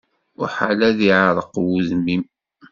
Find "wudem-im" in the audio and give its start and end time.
1.61-2.23